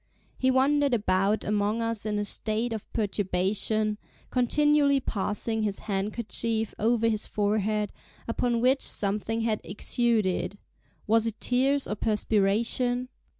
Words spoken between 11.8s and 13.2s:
or perspiration?